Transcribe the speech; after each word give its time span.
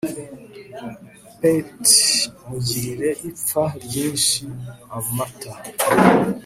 pt 1.39 1.89
mugirire 2.47 3.09
ipfa 3.29 3.63
ryinshi 3.85 4.41
amata 4.97 5.51